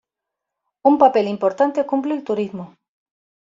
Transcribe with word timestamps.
Un 0.89 0.95
papel 1.03 1.27
importante 1.35 1.85
cumple 1.89 2.15
el 2.15 2.23
turismo. 2.23 2.65